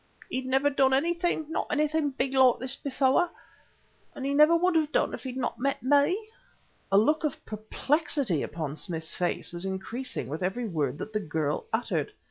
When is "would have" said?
4.55-4.91